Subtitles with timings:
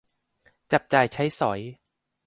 [0.71, 1.59] จับจ่ายใช้สอย